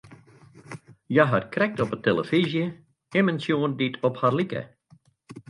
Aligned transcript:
Hja 1.11 1.25
hat 1.31 1.45
krekt 1.53 1.77
op 1.83 1.91
'e 1.93 1.99
telefyzje 2.07 2.65
immen 3.19 3.41
sjoen 3.43 3.71
dy't 3.79 4.01
op 4.07 4.15
har 4.21 4.33
like. 4.39 4.61